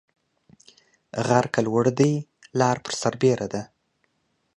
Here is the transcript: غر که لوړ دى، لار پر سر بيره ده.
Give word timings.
غر 1.27 1.45
که 1.53 1.59
لوړ 1.65 1.85
دى، 1.99 2.13
لار 2.59 2.77
پر 2.83 2.93
سر 3.01 3.13
بيره 3.21 3.47
ده. 3.53 3.61